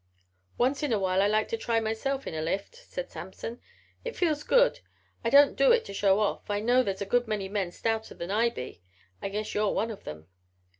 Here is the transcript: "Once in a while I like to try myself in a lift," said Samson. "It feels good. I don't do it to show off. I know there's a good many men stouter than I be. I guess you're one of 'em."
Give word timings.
"Once 0.57 0.81
in 0.81 0.91
a 0.91 0.97
while 0.97 1.21
I 1.21 1.27
like 1.27 1.47
to 1.49 1.57
try 1.57 1.79
myself 1.79 2.25
in 2.25 2.33
a 2.33 2.41
lift," 2.41 2.73
said 2.75 3.11
Samson. 3.11 3.61
"It 4.03 4.15
feels 4.15 4.41
good. 4.41 4.79
I 5.23 5.29
don't 5.29 5.55
do 5.55 5.71
it 5.71 5.85
to 5.85 5.93
show 5.93 6.19
off. 6.21 6.49
I 6.49 6.59
know 6.59 6.81
there's 6.81 7.03
a 7.03 7.05
good 7.05 7.27
many 7.27 7.47
men 7.47 7.71
stouter 7.71 8.15
than 8.15 8.31
I 8.31 8.49
be. 8.49 8.81
I 9.21 9.29
guess 9.29 9.53
you're 9.53 9.69
one 9.71 9.91
of 9.91 10.07
'em." 10.07 10.27